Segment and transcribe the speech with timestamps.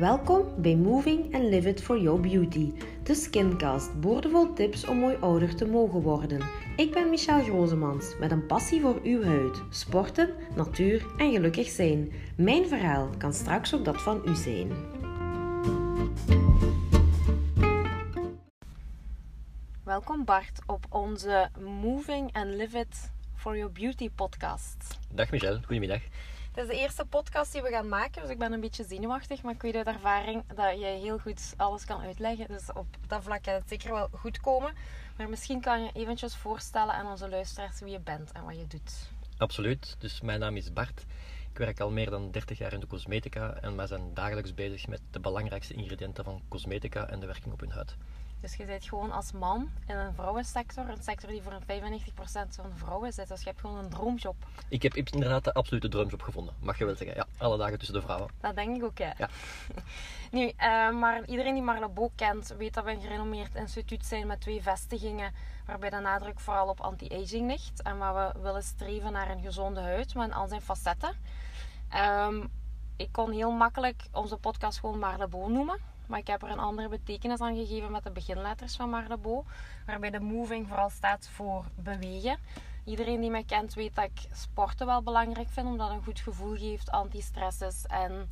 [0.00, 5.16] Welkom bij Moving and Live It for Your Beauty, de Skincast, boordevol tips om mooi
[5.16, 6.40] ouder te mogen worden.
[6.76, 12.12] Ik ben Michelle Grozemans met een passie voor uw huid, sporten, natuur en gelukkig zijn.
[12.36, 14.70] Mijn verhaal kan straks ook dat van u zijn.
[19.84, 24.98] Welkom Bart op onze Moving and Live It for Your Beauty podcast.
[25.14, 26.00] Dag Michelle, goedemiddag.
[26.52, 29.42] Het is de eerste podcast die we gaan maken, dus ik ben een beetje zenuwachtig.
[29.42, 32.46] Maar ik weet uit ervaring dat jij heel goed alles kan uitleggen.
[32.48, 34.72] Dus op dat vlak gaat het zeker wel goed komen.
[35.16, 38.66] Maar misschien kan je eventjes voorstellen aan onze luisteraars wie je bent en wat je
[38.66, 39.10] doet.
[39.36, 39.96] Absoluut.
[39.98, 41.04] Dus mijn naam is Bart.
[41.50, 44.86] Ik werk al meer dan 30 jaar in de cosmetica en wij zijn dagelijks bezig
[44.86, 47.96] met de belangrijkste ingrediënten van cosmetica en de werking op hun huid.
[48.40, 52.12] Dus je zit gewoon als man in een vrouwensector, een sector die voor een 95%
[52.48, 53.28] van vrouwen zit.
[53.28, 54.36] Dus je hebt gewoon een droomjob.
[54.68, 57.16] Ik heb inderdaad de absolute droomjob gevonden, mag je wel zeggen.
[57.16, 58.30] Ja, alle dagen tussen de vrouwen.
[58.40, 59.14] Dat denk ik ook, ja.
[59.18, 59.28] Ja.
[60.36, 64.40] nu, uh, maar iedereen die Marlebo kent, weet dat we een gerenommeerd instituut zijn met
[64.40, 65.32] twee vestigingen,
[65.66, 67.82] waarbij de nadruk vooral op anti-aging ligt.
[67.82, 71.14] En waar we willen streven naar een gezonde huid, maar in al zijn facetten.
[71.94, 72.50] Um,
[72.96, 75.89] ik kon heel makkelijk onze podcast gewoon Marlebo noemen.
[76.10, 79.44] Maar ik heb er een andere betekenis aan gegeven met de beginletters van Marlebo.
[79.86, 82.38] Waarbij de moving vooral staat voor bewegen.
[82.84, 85.66] Iedereen die mij kent weet dat ik sporten wel belangrijk vind.
[85.66, 87.86] Omdat het een goed gevoel geeft, anti-stress is.
[87.86, 88.30] En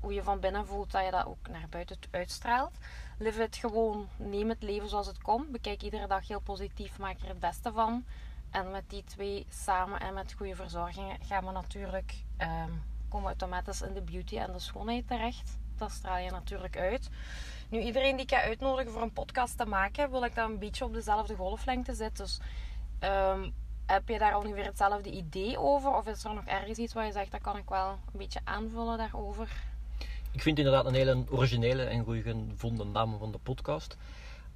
[0.00, 2.78] hoe je van binnen voelt dat je dat ook naar buiten uitstraalt.
[3.18, 5.50] Live het gewoon, neem het leven zoals het komt.
[5.50, 8.04] Bekijk iedere dag heel positief, maak er het beste van.
[8.50, 12.14] En met die twee samen en met goede verzorgingen gaan we natuurlijk...
[12.38, 17.08] Um, komen automatisch in de beauty en de schoonheid terecht dat straal je natuurlijk uit.
[17.68, 20.58] Nu, iedereen die ik ga uitnodigen voor een podcast te maken, wil ik dat een
[20.58, 22.24] beetje op dezelfde golflengte zitten.
[22.24, 22.40] Dus
[23.00, 23.52] um,
[23.86, 25.94] heb je daar ongeveer hetzelfde idee over?
[25.94, 28.40] Of is er nog ergens iets waar je zegt, dat kan ik wel een beetje
[28.44, 29.48] aanvullen daarover?
[30.32, 33.96] Ik vind inderdaad een hele originele en goed gevonden naam van de podcast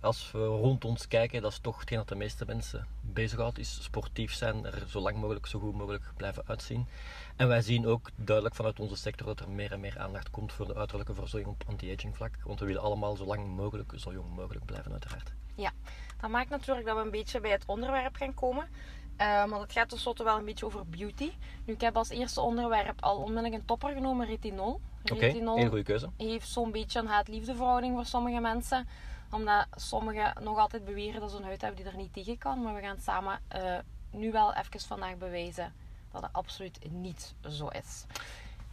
[0.00, 3.82] als we rond ons kijken, dat is toch hetgeen dat de meeste mensen bezighoudt, is
[3.82, 6.86] sportief zijn, er zo lang mogelijk, zo goed mogelijk blijven uitzien.
[7.36, 10.52] En wij zien ook duidelijk vanuit onze sector dat er meer en meer aandacht komt
[10.52, 12.34] voor de uiterlijke verzorging op anti-aging vlak.
[12.44, 15.32] Want we willen allemaal zo lang mogelijk, zo jong mogelijk blijven uiteraard.
[15.54, 15.72] Ja,
[16.20, 18.68] dat maakt natuurlijk dat we een beetje bij het onderwerp gaan komen.
[19.20, 21.30] Uh, want het gaat tenslotte wel een beetje over beauty.
[21.64, 24.80] Nu, ik heb als eerste onderwerp al onmiddellijk een topper genomen, retinol.
[25.02, 26.10] Retinol okay, goede keuze.
[26.16, 28.88] heeft zo'n beetje een haat-liefde verhouding voor sommige mensen
[29.30, 32.62] omdat sommigen nog altijd beweren dat ze een huid hebben die er niet tegen kan.
[32.62, 33.78] Maar we gaan samen uh,
[34.10, 35.72] nu wel even vandaag bewijzen
[36.12, 38.04] dat het absoluut niet zo is.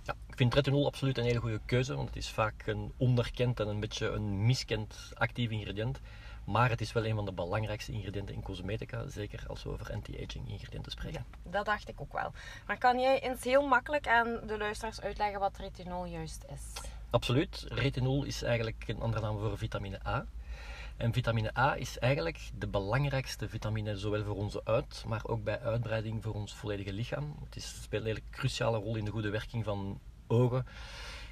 [0.04, 3.60] Ja, ik vind retinol absoluut een hele goede keuze, want het is vaak een onderkend
[3.60, 6.00] en een beetje een miskend actief ingrediënt.
[6.44, 9.94] Maar het is wel een van de belangrijkste ingrediënten in cosmetica, zeker als we over
[9.94, 11.26] anti-aging ingrediënten spreken.
[11.44, 12.32] Ja, dat dacht ik ook wel.
[12.68, 16.84] Maar kan jij eens heel makkelijk aan de luisteraars uitleggen wat retinol juist is?
[17.10, 17.66] Absoluut.
[17.68, 20.26] Retinol is eigenlijk een andere naam voor vitamine A.
[20.98, 25.60] En vitamine A is eigenlijk de belangrijkste vitamine, zowel voor onze huid, maar ook bij
[25.60, 27.36] uitbreiding voor ons volledige lichaam.
[27.46, 30.66] Het is, speelt een hele cruciale rol in de goede werking van ogen.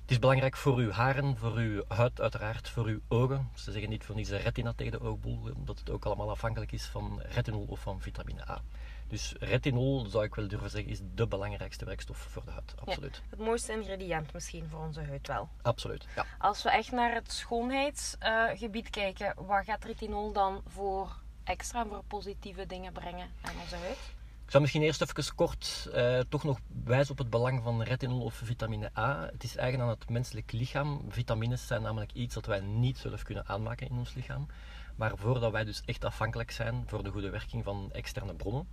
[0.02, 3.50] Het is belangrijk voor uw haren, voor uw huid uiteraard, voor uw ogen.
[3.54, 6.86] Ze zeggen niet voor niets retina tegen de oogboel, omdat het ook allemaal afhankelijk is
[6.86, 8.62] van retinol of van vitamine A.
[9.08, 12.74] Dus retinol, zou ik wel durven zeggen, is de belangrijkste werkstof voor de huid.
[12.86, 13.22] Absoluut.
[13.30, 15.50] het mooiste ingrediënt misschien voor onze huid wel.
[15.62, 16.26] Absoluut, ja.
[16.40, 22.66] Als we echt naar het schoonheidsgebied kijken, wat gaat retinol dan voor extra, voor positieve
[22.66, 24.14] dingen brengen aan onze huid?
[24.46, 28.22] Ik zou misschien eerst even kort eh, toch nog wijzen op het belang van retinol
[28.22, 29.30] of vitamine A.
[29.32, 31.02] Het is eigen aan het menselijk lichaam.
[31.10, 34.48] Vitamines zijn namelijk iets dat wij niet zelf kunnen aanmaken in ons lichaam.
[34.96, 38.68] Maar voordat wij dus echt afhankelijk zijn voor de goede werking van externe bronnen.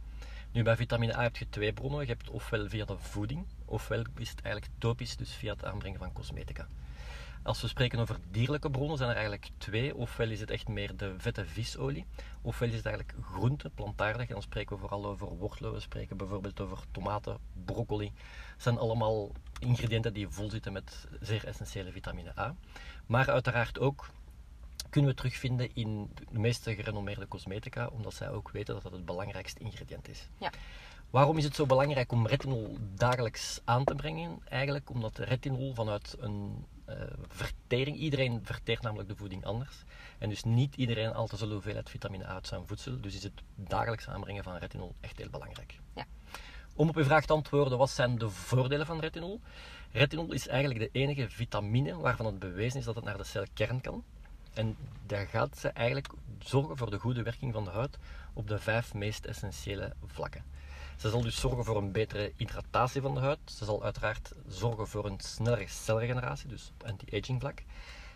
[0.53, 2.01] Nu, bij vitamine A heb je twee bronnen.
[2.01, 5.99] Je hebt ofwel via de voeding, ofwel is het eigenlijk topisch, dus via het aanbrengen
[5.99, 6.69] van cosmetica.
[7.43, 9.95] Als we spreken over dierlijke bronnen, zijn er eigenlijk twee.
[9.95, 12.05] Ofwel is het echt meer de vette visolie,
[12.43, 14.27] ofwel is het eigenlijk groente, plantaardig.
[14.27, 15.73] En dan spreken we vooral over wortelen.
[15.73, 18.13] We spreken bijvoorbeeld over tomaten, broccoli.
[18.53, 22.55] Dat zijn allemaal ingrediënten die vol zitten met zeer essentiële vitamine A.
[23.07, 24.09] Maar uiteraard ook
[24.93, 29.05] kunnen we terugvinden in de meeste gerenommeerde cosmetica, omdat zij ook weten dat dat het
[29.05, 30.29] belangrijkste ingrediënt is.
[30.39, 30.51] Ja.
[31.11, 34.39] Waarom is het zo belangrijk om retinol dagelijks aan te brengen?
[34.49, 36.97] Eigenlijk omdat retinol vanuit een uh,
[37.29, 39.85] vertering, iedereen verteert namelijk de voeding anders.
[40.19, 43.01] En dus niet iedereen al te veel hoeveelheid vitamine A uit zijn voedsel.
[43.01, 45.79] Dus is het dagelijks aanbrengen van retinol echt heel belangrijk.
[45.95, 46.05] Ja.
[46.75, 49.41] Om op uw vraag te antwoorden, wat zijn de voordelen van retinol?
[49.93, 53.81] Retinol is eigenlijk de enige vitamine waarvan het bewezen is dat het naar de celkern
[53.81, 54.05] kan.
[54.55, 54.77] En
[55.07, 56.09] daar gaat ze eigenlijk
[56.39, 57.99] zorgen voor de goede werking van de huid
[58.33, 60.45] op de vijf meest essentiële vlakken.
[60.97, 63.39] Ze zal dus zorgen voor een betere hydratatie van de huid.
[63.45, 67.63] Ze zal uiteraard zorgen voor een snellere celregeneratie, dus op anti-aging vlak.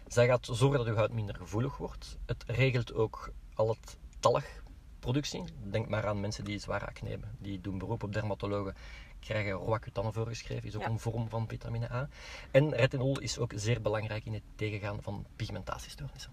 [0.09, 2.19] Zij gaat zorgen dat uw huid minder gevoelig wordt.
[2.27, 5.45] Het regelt ook al het talgproductie.
[5.63, 7.37] Denk maar aan mensen die zwaar acne hebben.
[7.39, 8.75] Die doen beroep op dermatologen,
[9.21, 10.69] krijgen Roacutan voorgeschreven.
[10.69, 10.89] Is ook Ja.
[10.89, 12.09] een vorm van vitamine A.
[12.51, 16.33] En retinol is ook zeer belangrijk in het tegengaan van pigmentatiestoornissen.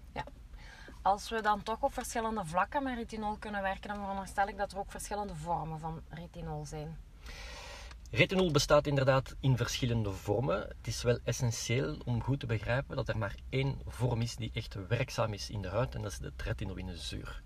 [1.02, 4.72] Als we dan toch op verschillende vlakken met retinol kunnen werken, dan veronderstel ik dat
[4.72, 6.98] er ook verschillende vormen van retinol zijn.
[8.10, 10.60] Retinol bestaat inderdaad in verschillende vormen.
[10.60, 14.50] Het is wel essentieel om goed te begrijpen dat er maar één vorm is die
[14.54, 17.42] echt werkzaam is in de huid en dat is het retinoïnezuur.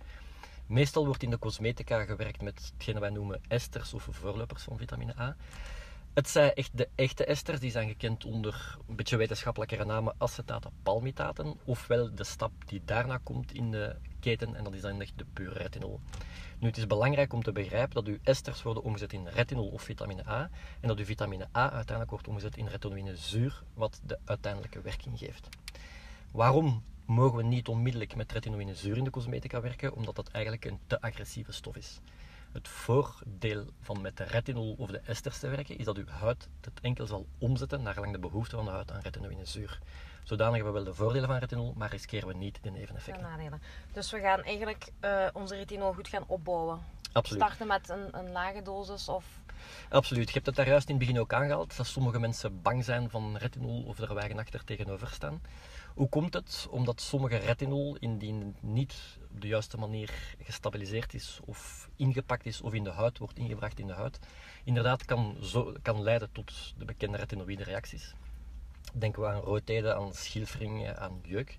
[0.68, 5.18] Meestal wordt in de cosmetica gewerkt met hetgene wij noemen esters of voorlopers van vitamine
[5.18, 5.36] A.
[6.14, 10.70] Het zijn echt de echte esters, die zijn gekend onder een beetje wetenschappelijkere namen acetaten
[10.82, 15.12] palmitaten, ofwel de stap die daarna komt in de keten en dat is dan echt
[15.16, 16.00] de pure retinol.
[16.58, 19.82] Nu, het is belangrijk om te begrijpen dat uw esters worden omgezet in retinol of
[19.82, 20.50] vitamine A
[20.80, 25.48] en dat uw vitamine A uiteindelijk wordt omgezet in retinoïnezuur, wat de uiteindelijke werking geeft.
[26.30, 29.94] Waarom mogen we niet onmiddellijk met retinoïnezuur in de cosmetica werken?
[29.94, 32.00] Omdat dat eigenlijk een te agressieve stof is.
[32.52, 36.48] Het voordeel van met de retinol of de esters te werken is dat uw huid
[36.60, 39.78] het enkel zal omzetten naar gelang de behoefte van de huid aan retinoïnezuur.
[40.24, 43.22] Zodanig hebben we wel de voordelen van retinol, maar riskeren we niet de De neveneffecten.
[43.22, 43.62] nadelen.
[43.92, 46.78] Dus we gaan eigenlijk eh, onze retinol goed gaan opbouwen.
[47.12, 47.42] Absoluut.
[47.42, 49.24] Starten met een, een lage dosis of
[49.88, 50.26] Absoluut.
[50.26, 53.10] Je hebt het daar juist in het begin ook aangehaald, dat sommige mensen bang zijn
[53.10, 55.40] van retinol of er weigenachter tegenover staan.
[55.98, 56.66] Hoe komt het?
[56.70, 62.72] Omdat sommige retinol, indien niet op de juiste manier gestabiliseerd is of ingepakt is of
[62.72, 64.18] in de huid wordt ingebracht in de huid,
[64.64, 68.14] inderdaad kan, zo, kan leiden tot de bekende retinoïde reacties.
[68.94, 71.56] Denken we aan roodheden, aan schilfering, aan jeuk.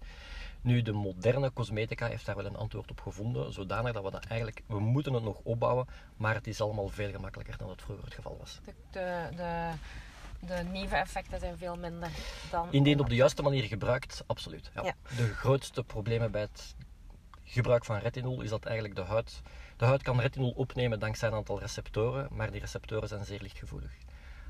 [0.62, 4.26] Nu, de moderne cosmetica heeft daar wel een antwoord op gevonden, zodanig dat we dat
[4.26, 5.88] eigenlijk, we moeten het nog opbouwen,
[6.18, 8.60] maar het is allemaal veel gemakkelijker dan het vroeger het geval was.
[8.92, 9.72] de, de,
[10.40, 12.12] de neveneffecten zijn veel minder
[12.52, 12.68] dan...
[12.72, 14.72] Indien op de juiste manier gebruikt, absoluut.
[14.74, 14.84] Ja.
[14.84, 14.94] Ja.
[15.16, 16.76] De grootste problemen bij het
[17.44, 19.42] gebruik van retinol is dat eigenlijk de huid...
[19.78, 23.92] De huid kan retinol opnemen dankzij een aantal receptoren, maar die receptoren zijn zeer lichtgevoelig.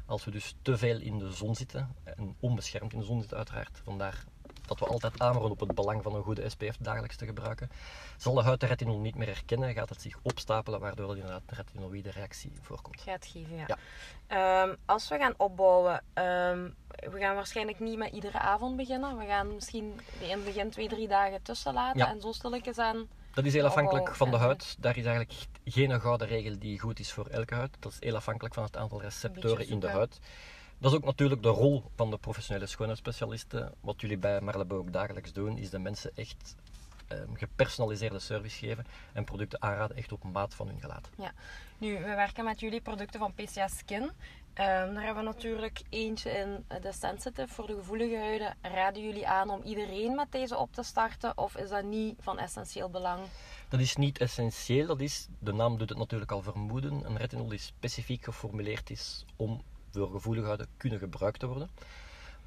[0.05, 3.37] Als we dus te veel in de zon zitten, en onbeschermd in de zon zitten
[3.37, 4.23] uiteraard, vandaar
[4.69, 7.69] dat we altijd aanhoren op het belang van een goede SPF dagelijks te gebruiken,
[8.17, 11.41] zal de huid de retinol niet meer herkennen, gaat het zich opstapelen, waardoor er inderdaad
[11.45, 13.01] een retinoïde reactie voorkomt.
[13.01, 13.65] gaat geven, ja.
[13.67, 13.77] Ja.
[14.27, 16.69] Ehm, als we gaan opbouwen, ehm,
[17.11, 19.17] we gaan waarschijnlijk niet met iedere avond beginnen.
[19.17, 22.09] We gaan misschien in het begin twee, drie dagen tussen laten Ja.
[22.09, 23.07] en zo stilletjes aan.
[23.33, 24.75] Dat is heel De afhankelijk van de huid.
[24.79, 27.75] Daar is eigenlijk geen gouden regel die goed is voor elke huid.
[27.79, 30.19] Dat is heel afhankelijk van het aantal receptoren in de huid.
[30.79, 33.73] Dat is ook natuurlijk de rol van de professionele schoonheidsspecialisten.
[33.81, 36.55] Wat jullie bij Marlebo ook dagelijks doen, is de mensen echt
[37.07, 41.09] ehm, gepersonaliseerde service geven en producten aanraden echt op maat van hun gelaat.
[41.77, 44.11] Nu, we werken met jullie producten van PCA Skin.
[44.53, 48.55] Ehm, daar hebben we natuurlijk eentje in de sensitive voor de gevoelige huiden.
[48.61, 52.39] Raden jullie aan om iedereen met deze op te starten of is dat niet van
[52.39, 53.19] essentieel belang?
[53.69, 57.47] Dat is niet essentieel, dat is, de naam doet het natuurlijk al vermoeden, een retinol
[57.47, 59.61] die specifiek geformuleerd is om
[59.91, 61.69] voor huiden kunnen gebruikt worden.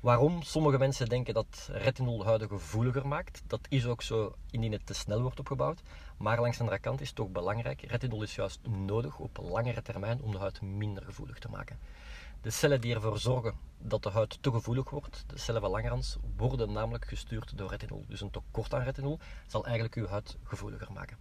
[0.00, 4.87] Waarom sommige mensen denken dat retinol huiden gevoeliger maakt, dat is ook zo indien het
[4.87, 5.83] te snel wordt opgebouwd.
[6.17, 9.83] Maar langs de andere kant is het toch belangrijk, retinol is juist nodig op langere
[9.83, 11.79] termijn om de huid minder gevoelig te maken.
[12.41, 16.17] De cellen die ervoor zorgen dat de huid te gevoelig wordt, de cellen van Langerhans,
[16.37, 18.05] worden namelijk gestuurd door retinol.
[18.08, 21.17] Dus een tekort aan retinol zal eigenlijk uw huid gevoeliger maken.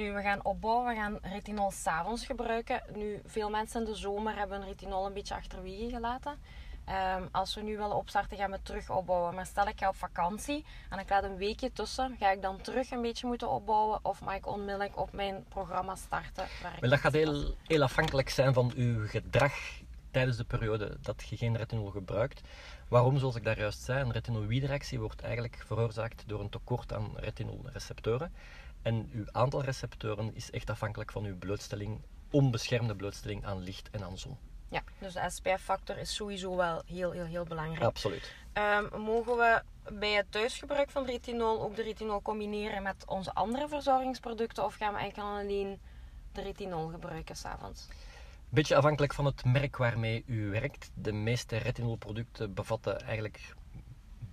[0.00, 2.82] Nu, we gaan opbouwen, we gaan retinol s'avonds gebruiken.
[2.94, 6.38] Nu, veel mensen in de zomer hebben retinol een beetje achterwege gelaten.
[6.84, 9.34] Ehm, als we nu willen opstarten, gaan we terug opbouwen.
[9.34, 12.60] Maar stel ik ga op vakantie en ik laat een weekje tussen, ga ik dan
[12.60, 13.98] terug een beetje moeten opbouwen?
[14.02, 16.46] Of mag ik onmiddellijk op mijn programma starten?
[16.80, 19.52] Wel, dat gaat heel, heel afhankelijk zijn van uw gedrag
[20.10, 22.40] tijdens de periode dat je geen retinol gebruikt.
[22.88, 27.10] Waarom, zoals ik daar juist zei, een retinoïde-reactie wordt eigenlijk veroorzaakt door een tekort aan
[27.16, 28.32] retinolreceptoren.
[28.82, 34.04] En uw aantal receptoren is echt afhankelijk van uw blootstelling, onbeschermde blootstelling aan licht en
[34.04, 34.36] aan zon.
[34.68, 37.82] Ja, dus de SPF-factor is sowieso wel heel, heel, heel belangrijk.
[37.82, 38.34] Absoluut.
[38.52, 43.68] Ehm, mogen we bij het thuisgebruik van retinol ook de retinol combineren met onze andere
[43.68, 44.64] verzorgingsproducten?
[44.64, 45.80] Of gaan we enkel en alleen
[46.32, 47.88] de retinol gebruiken s'avonds?
[48.48, 50.90] Beetje afhankelijk van het merk waarmee u werkt.
[50.94, 53.54] De meeste retinolproducten bevatten eigenlijk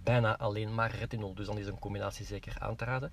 [0.08, 3.12] bijna alleen maar retinol, dus dan is een combinatie zeker aan te raden.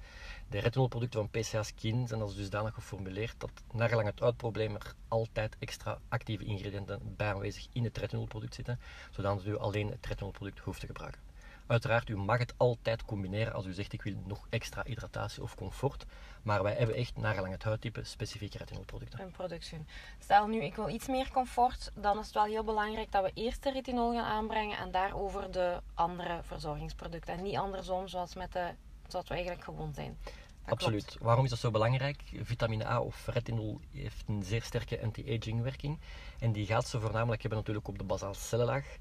[0.48, 4.94] De retinolproducten van PCA Skin zijn als dusdanig geformuleerd dat naar gelang het huidprobleem er
[5.08, 10.58] altijd extra actieve ingrediënten bij aanwezig in het retinolproduct zitten, zodat u alleen het retinolproduct
[10.58, 11.20] hoeft te gebruiken.
[11.66, 15.54] Uiteraard, u mag het altijd combineren als u zegt ik wil nog extra hydratatie of
[15.54, 16.04] comfort.
[16.42, 19.20] Maar wij hebben echt, naar gelang het huidtype, specifieke retinolproducten.
[19.20, 19.84] Een productie.
[20.18, 23.30] Stel nu, ik wil iets meer comfort, dan is het wel heel belangrijk dat we
[23.34, 27.34] eerst de retinol gaan aanbrengen en daarover de andere verzorgingsproducten.
[27.34, 28.70] En niet andersom, zoals, met de,
[29.08, 30.16] zoals we eigenlijk gewoon zijn.
[30.64, 31.04] Dat Absoluut.
[31.04, 31.22] klopt.
[31.22, 32.22] Waarom is dat zo belangrijk?
[32.42, 35.98] Vitamine A of retinol heeft een zeer sterke anti-aging werking.
[36.38, 38.96] En die gaat ze voornamelijk hebben natuurlijk op de basaalcellenlaag.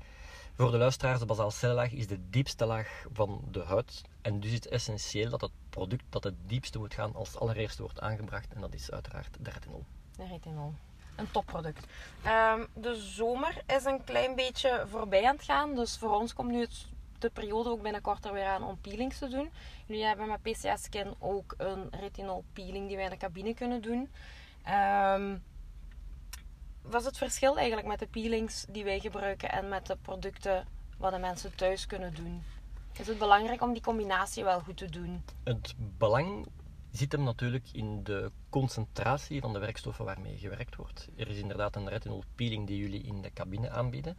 [0.55, 4.01] Voor de luisteraars, de basaalcellenlaag is de diepste laag van de huid.
[4.21, 7.81] En dus is het essentieel dat het product dat het diepste moet gaan als allereerste
[7.81, 8.53] wordt aangebracht.
[8.53, 9.85] En dat is uiteraard de retinol.
[10.15, 10.73] De retinol.
[11.15, 11.87] Een topproduct.
[12.23, 15.75] Ehm, de zomer is een klein beetje voorbij aan het gaan.
[15.75, 16.85] Dus voor ons komt nu het,
[17.19, 19.51] de periode ook binnenkort er weer aan om peelings te doen.
[19.85, 23.81] Jullie hebben met PCA Skin ook een retinol peeling die wij in de cabine kunnen
[23.81, 24.09] doen.
[24.63, 25.35] Ehm,
[26.83, 30.67] wat is het verschil eigenlijk met de peelings die wij gebruiken en met de producten
[30.97, 32.43] wat de mensen thuis kunnen doen?
[32.99, 35.23] Is het belangrijk om die combinatie wel goed te doen?
[35.43, 36.47] Het belang
[36.91, 41.07] zit hem natuurlijk in de concentratie van de werkstoffen waarmee gewerkt wordt.
[41.15, 44.17] Er is inderdaad een retinol peeling die jullie in de cabine aanbieden.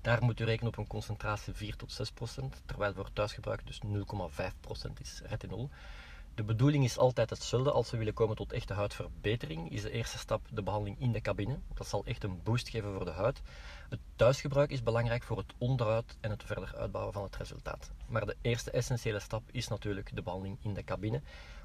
[0.00, 3.80] Daar moet u rekenen op een concentratie 4 tot 6 procent, terwijl voor thuisgebruik dus
[3.84, 5.70] 0,5 procent is retinol.
[6.36, 7.70] De bedoeling is altijd hetzelfde.
[7.70, 11.20] Als we willen komen tot echte huidverbetering, is de eerste stap de behandeling in de
[11.20, 11.58] cabine.
[11.74, 13.42] Dat zal echt een boost geven voor de huid.
[13.88, 17.90] Het thuisgebruik is belangrijk voor het onderhoud en het verder uitbouwen van het resultaat.
[18.08, 21.22] Maar de eerste essentiële stap is natuurlijk de behandeling in de cabine.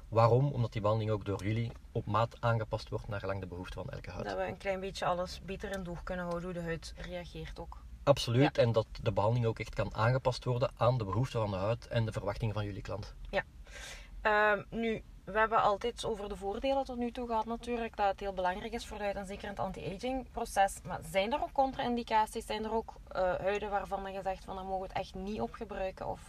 [0.08, 0.52] Waarom?
[0.52, 3.90] Omdat die behandeling ook door jullie op maat aangepast wordt naar gelang de behoefte van
[3.90, 4.24] elke huid.
[4.24, 7.58] Dat we een klein beetje alles beter in doog kunnen houden hoe de huid reageert
[7.58, 7.82] ook.
[8.02, 8.58] Absoluut.
[8.58, 11.86] En dat de behandeling ook echt kan aangepast worden aan de behoeften van de huid
[11.86, 13.14] en de verwachtingen van jullie klant.
[14.22, 18.20] Ehm, nu, we hebben altijd over de voordelen tot nu toe gehad natuurlijk, dat het
[18.20, 20.80] heel belangrijk is voor huid en zeker in het anti-aging proces.
[20.84, 22.46] Maar zijn er ook contra-indicaties?
[22.46, 25.40] Zijn er ook eh, huiden waarvan je zegt van daar mogen we het echt niet
[25.40, 26.08] op gebruiken?
[26.08, 26.20] Of...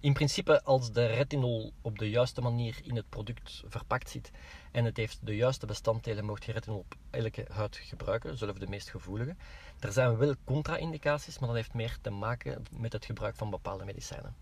[0.00, 4.30] In principe, als de retinol op de juiste manier in het product verpakt zit
[4.72, 8.66] en het heeft de juiste bestanddelen, mocht je retinol op elke huid gebruiken, zelfs de
[8.66, 9.36] meest gevoelige.
[9.80, 13.84] Er zijn wel contra-indicaties, maar dat heeft meer te maken met het gebruik van bepaalde
[13.84, 14.34] medicijnen.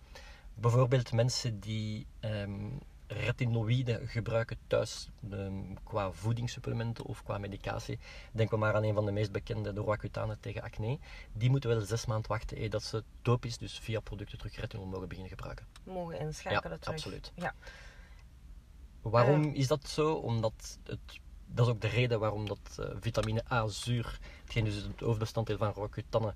[0.58, 2.68] Bijvoorbeeld mensen die ehm,
[3.06, 7.98] retinoïden gebruiken thuis ehm, qua voedingssupplementen of qua medicatie.
[8.32, 10.98] Denk maar aan een van de meest bekende, de Roaccutane tegen acne.
[11.32, 14.86] Die moeten wel zes maanden wachten eer dat ze topisch, dus via producten terug retinol
[14.86, 15.66] mogen beginnen gebruiken.
[15.84, 16.94] Mogen inschakelen Ja, terug.
[16.94, 17.32] absoluut.
[17.34, 17.54] Ja.
[19.02, 19.54] Waarom Eh.
[19.54, 20.12] is dat zo?
[20.14, 20.98] Omdat het,
[21.46, 25.56] dat is ook de reden waarom dat eh, vitamine A zuur, hetgeen dus het hoofdbestanddeel
[25.56, 26.34] van Roaccutane,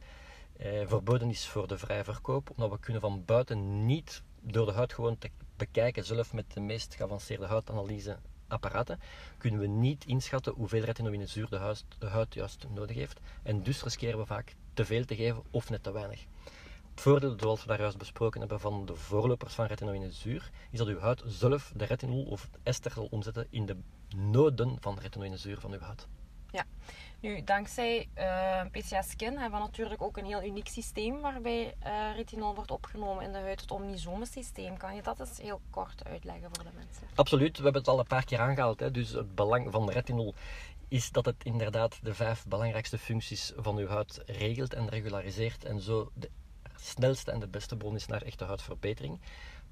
[0.61, 2.50] eh, verboden is voor de vrije verkoop.
[2.50, 6.61] Omdat we kunnen van buiten niet door de huid gewoon te bekijken, zelf met de
[6.61, 9.00] meest geavanceerde huidanalyseapparaten,
[9.38, 13.21] kunnen we niet inschatten hoeveel retinoïnezuur de huid, de huid juist nodig heeft.
[13.43, 16.25] En dus riskeren we vaak te veel te geven of net te weinig.
[16.90, 20.88] Het voordeel, zoals we daar juist besproken hebben, van de voorlopers van retinoïnezuur, is dat
[20.88, 23.76] uw huid zelf de retinol of ester zal omzetten in de
[24.17, 26.09] noden van retinoïnezuur van uw huid.
[27.20, 31.92] Nu, dankzij eh, PCA Skin hebben we natuurlijk ook een heel uniek systeem waarbij eh,
[32.16, 34.76] retinol wordt opgenomen in de huid, het omnisome systeem.
[34.76, 37.06] Kan je dat eens heel kort uitleggen voor de mensen?
[37.14, 38.80] Absoluut, we hebben het al een paar keer aangehaald.
[38.80, 38.90] Hè.
[38.90, 40.34] Dus het belang van retinol
[40.88, 45.64] is dat het inderdaad de vijf belangrijkste functies van uw huid regelt en regulariseert.
[45.64, 46.30] En zo de
[46.76, 49.20] snelste en de beste bron is naar echte huidverbetering.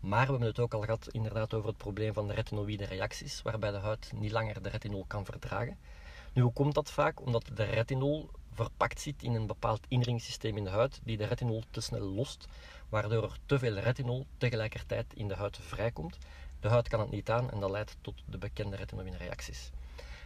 [0.01, 3.43] Maar we hebben het ook al gehad inderdaad over het probleem van de retinoïde reacties,
[3.43, 5.79] waarbij de huid niet langer de retinol kan verdragen.
[6.33, 7.21] Nu, hoe komt dat vaak?
[7.21, 11.63] Omdat de retinol verpakt zit in een bepaald inringsysteem in de huid die de retinol
[11.71, 12.47] te snel lost,
[12.89, 16.19] waardoor er te veel retinol tegelijkertijd in de huid vrijkomt.
[16.61, 18.77] De huid kan het niet aan en dat leidt tot de bekende
[19.19, 19.71] reacties.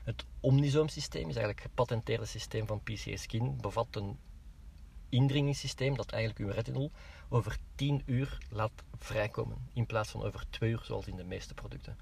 [0.04, 4.18] Het omnisoomsysteem is eigenlijk het gepatenteerde systeem van PCA Skin, bevat een
[5.08, 6.90] indringingssysteem dat eigenlijk uw retinol
[7.28, 11.54] over 10 uur laat vrijkomen, in plaats van over 2 uur zoals in de meeste
[11.54, 11.96] producten.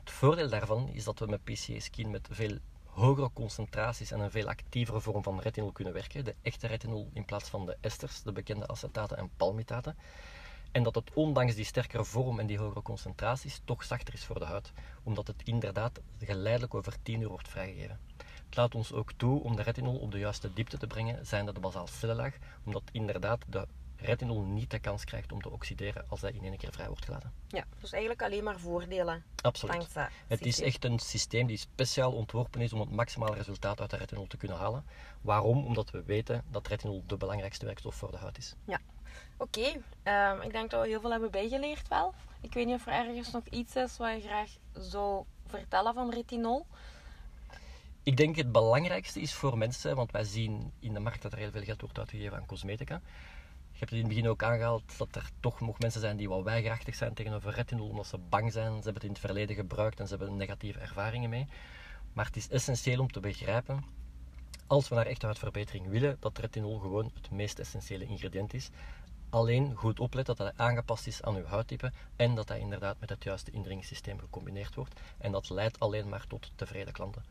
[0.00, 2.58] Het voordeel daarvan is dat we met PCA Skin met veel
[2.90, 7.24] hogere concentraties en een veel actievere vorm van retinol kunnen werken, de echte retinol in
[7.24, 9.96] plaats van de esters, de bekende acetaten en palmitaten.
[10.72, 14.38] En dat het ondanks die sterkere vorm en die hogere concentraties toch zachter is voor
[14.38, 17.98] de huid, omdat het inderdaad geleidelijk over 10 uur wordt vrijgegeven.
[18.46, 21.52] Het laat ons ook toe om de retinol op de juiste diepte te brengen, zijnde
[21.52, 23.66] de basaalcellenlaag, omdat inderdaad de
[24.02, 27.04] retinol niet de kans krijgt om te oxideren als hij in één keer vrij wordt
[27.04, 27.32] gelaten.
[27.48, 29.86] Ja, dus eigenlijk alleen maar voordelen Absoluut.
[30.26, 33.96] Het is echt een systeem die speciaal ontworpen is om het maximale resultaat uit de
[33.96, 34.84] retinol te kunnen halen.
[35.20, 35.64] Waarom?
[35.64, 38.54] Omdat we weten dat retinol de belangrijkste werkstof voor de huid is.
[39.36, 42.14] Oké, ehm, ik denk dat we heel veel hebben bijgeleerd wel.
[42.40, 46.10] Ik weet niet of er ergens nog iets is wat je graag zou vertellen van
[46.10, 46.66] retinol.
[48.02, 51.38] Ik denk het belangrijkste is voor mensen, want wij zien in de markt dat er
[51.38, 53.00] heel veel geld wordt uitgegeven aan cosmetica.
[53.80, 56.42] Hebt het in het begin ook aangehaald dat er toch nog mensen zijn die wat
[56.42, 58.68] weigerachtig zijn tegenover retinol, omdat ze bang zijn.
[58.68, 61.46] Ze hebben het in het verleden gebruikt en ze hebben negatieve ervaringen mee.
[62.12, 63.84] Maar het is essentieel om te begrijpen,
[64.66, 68.70] als we naar echte huidverbetering willen, dat retinol gewoon het meest essentiële ingrediënt is.
[69.30, 73.08] Alleen goed opletten dat hij aangepast is aan uw huidtype en dat hij inderdaad met
[73.08, 75.00] het juiste indringingssysteem gecombineerd wordt.
[75.18, 77.24] En dat leidt alleen maar tot tevreden klanten.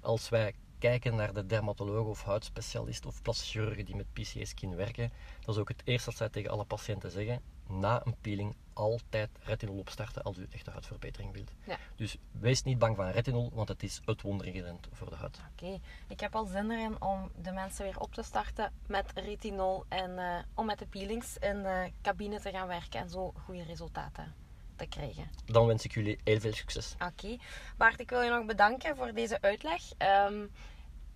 [0.00, 0.54] Als wij
[0.88, 5.54] kijken naar de dermatoloog of huidspecialist of plastische chirurgen die met PCA skin werken, dat
[5.54, 7.40] is ook het eerste dat zij tegen alle patiënten zeggen.
[7.66, 11.50] Na een peeling altijd retinol opstarten als u echte huidverbetering wilt.
[11.66, 11.78] Ja.
[11.96, 15.40] Dus wees niet bang van retinol, want het is het wonderingrediënt voor de huid.
[15.52, 19.84] Oké, ik heb al zin erin om de mensen weer op te starten met retinol
[19.88, 23.62] en eh, om met de peelings in de cabine te gaan werken en zo goede
[23.62, 24.34] resultaten
[24.76, 25.30] te krijgen.
[25.44, 26.94] Dan wens ik jullie heel veel succes.
[26.98, 27.36] Oké,
[27.76, 29.82] Bart, ik wil je nog bedanken voor deze uitleg.
[29.98, 30.46] Ehm,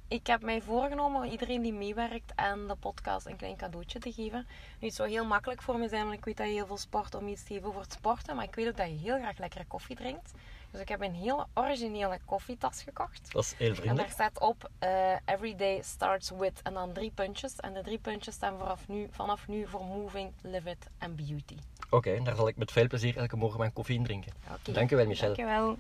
[0.09, 4.13] ik heb mij voorgenomen om iedereen die meewerkt aan de podcast een klein cadeautje te
[4.13, 4.47] geven.
[4.79, 6.77] Nu, het zou heel makkelijk voor me zijn, want ik weet dat je heel veel
[6.77, 8.37] sport om iets te geven voor het sporten.
[8.37, 10.33] Maar ik weet ook dat je heel graag lekkere koffie drinkt.
[10.71, 13.33] Dus ik heb een hele originele koffietas gekocht.
[13.33, 14.13] Dat is heel En daar vriendelijk.
[14.13, 17.57] staat op eh, Every day starts with en dan drie puntjes.
[17.57, 21.57] En de drie puntjes staan vanaf nu, vanaf nu voor moving, live it en beauty.
[21.91, 24.33] Oké, daar zal ik met veel plezier elke morgen mijn koffie in drinken.
[24.53, 24.73] Oké.
[24.73, 25.27] Dankjewel, Michel.
[25.35, 25.79] Dankjewel.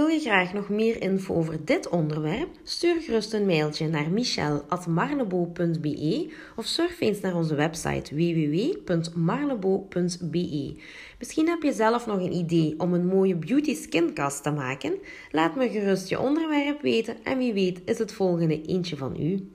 [0.00, 2.48] Wil je graag nog meer info over dit onderwerp?
[2.62, 10.74] Stuur gerust een mailtje naar michel.marlebo.be of surf eens naar onze website www.marlebo.be.
[11.18, 14.98] Misschien heb je zelf nog een idee om een mooie beauty skincast te maken?
[15.30, 19.50] Laat me gerust je onderwerp weten en wie weet is het volgende eentje van u.